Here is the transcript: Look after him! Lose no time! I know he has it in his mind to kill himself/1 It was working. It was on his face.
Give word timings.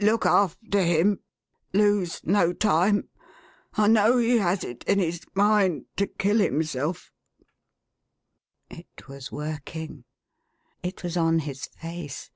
Look 0.00 0.24
after 0.26 0.80
him! 0.80 1.18
Lose 1.72 2.20
no 2.22 2.52
time! 2.52 3.08
I 3.74 3.88
know 3.88 4.16
he 4.18 4.38
has 4.38 4.62
it 4.62 4.84
in 4.84 5.00
his 5.00 5.24
mind 5.34 5.86
to 5.96 6.06
kill 6.06 6.38
himself/1 6.38 7.08
It 8.70 9.08
was 9.08 9.32
working. 9.32 10.04
It 10.84 11.02
was 11.02 11.16
on 11.16 11.40
his 11.40 11.66
face. 11.66 12.30